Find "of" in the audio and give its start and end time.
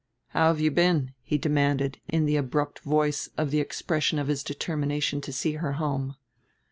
3.37-3.51, 4.17-4.29